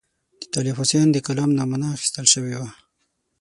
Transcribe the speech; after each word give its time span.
د 0.41 0.43
طالب 0.53 0.75
حسین 0.79 1.07
د 1.11 1.17
کلام 1.27 1.49
نمونه 1.59 1.87
اخیستل 1.95 2.25
شوې 2.33 2.55
وه. 2.59 2.69